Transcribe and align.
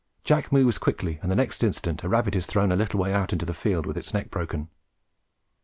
Jack 0.23 0.51
moves 0.51 0.79
quickly, 0.79 1.19
and 1.21 1.31
the 1.31 1.35
next 1.35 1.63
instant 1.63 2.03
a 2.03 2.09
rabbit 2.09 2.35
is 2.35 2.47
thrown 2.47 2.71
a 2.71 2.75
little 2.75 2.99
way 2.99 3.13
out 3.13 3.33
into 3.33 3.45
the 3.45 3.53
field 3.53 3.85
with 3.85 3.97
its 3.99 4.15
neck 4.15 4.31
broken. 4.31 4.67